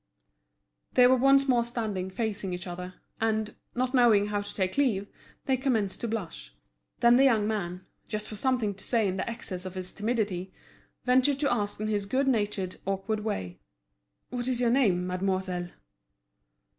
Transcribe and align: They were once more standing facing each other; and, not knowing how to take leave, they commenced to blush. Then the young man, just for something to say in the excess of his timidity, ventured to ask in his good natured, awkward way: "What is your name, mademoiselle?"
They 0.93 1.05
were 1.05 1.15
once 1.15 1.47
more 1.47 1.63
standing 1.63 2.09
facing 2.09 2.53
each 2.55 2.65
other; 2.65 2.95
and, 3.19 3.55
not 3.75 3.93
knowing 3.93 4.29
how 4.29 4.41
to 4.41 4.51
take 4.51 4.75
leave, 4.75 5.05
they 5.45 5.55
commenced 5.57 6.01
to 6.01 6.07
blush. 6.07 6.55
Then 7.01 7.17
the 7.17 7.23
young 7.23 7.47
man, 7.47 7.85
just 8.07 8.27
for 8.27 8.35
something 8.35 8.73
to 8.73 8.83
say 8.83 9.07
in 9.07 9.17
the 9.17 9.29
excess 9.29 9.63
of 9.63 9.75
his 9.75 9.93
timidity, 9.93 10.51
ventured 11.05 11.39
to 11.41 11.53
ask 11.53 11.79
in 11.79 11.85
his 11.87 12.07
good 12.07 12.27
natured, 12.27 12.77
awkward 12.87 13.19
way: 13.19 13.59
"What 14.31 14.47
is 14.47 14.59
your 14.59 14.71
name, 14.71 15.05
mademoiselle?" 15.05 15.67